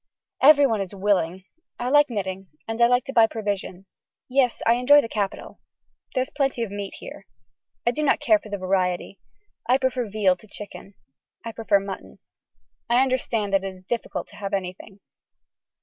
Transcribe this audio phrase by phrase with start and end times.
[0.41, 1.43] Every one is willing.
[1.79, 3.85] I like knitting and I like to buy provision.
[4.27, 5.59] Yes I enjoy the capital.
[6.15, 7.27] There is plenty of meat here.
[7.85, 9.19] I do not care for the variety.
[9.69, 10.95] I prefer veal to chicken.
[11.45, 12.17] I prefer mutton.
[12.89, 15.01] I understand that it is difficult to have anything.